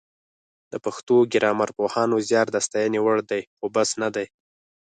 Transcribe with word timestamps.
د 0.71 0.73
پښتو 0.85 1.15
ګرامرپوهانو 1.33 2.15
زیار 2.27 2.47
د 2.51 2.57
ستاینې 2.67 2.99
وړ 3.01 3.17
دی 3.31 3.41
خو 3.57 3.65
بس 3.75 3.89
نه 4.01 4.09
دی 4.15 4.25